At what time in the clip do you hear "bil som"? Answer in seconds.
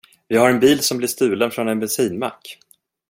0.59-0.97